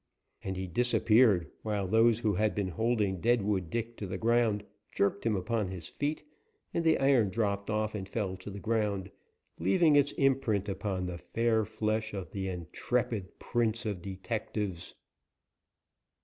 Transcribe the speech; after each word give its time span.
And 0.43 0.57
he 0.57 0.65
disappeared, 0.65 1.51
while 1.61 1.87
those 1.87 2.17
who 2.17 2.33
had 2.33 2.55
been 2.55 2.69
holding 2.69 3.21
Deadwood 3.21 3.69
Dick 3.69 3.97
to 3.97 4.07
the 4.07 4.17
ground 4.17 4.63
jerked 4.91 5.23
him 5.27 5.35
upon 5.35 5.67
his 5.67 5.87
feet, 5.89 6.23
and 6.73 6.83
the 6.83 6.97
iron 6.97 7.29
dropped 7.29 7.69
off 7.69 7.93
and 7.93 8.09
fell 8.09 8.35
to 8.37 8.49
the 8.49 8.57
ground, 8.59 9.11
leaving 9.59 9.95
its 9.95 10.11
imprint 10.13 10.67
upon 10.67 11.05
the 11.05 11.19
fair 11.19 11.65
flesh 11.65 12.15
of 12.15 12.31
the 12.31 12.47
intrepid 12.49 13.37
prince 13.37 13.85
of 13.85 14.01
detectives! 14.01 14.95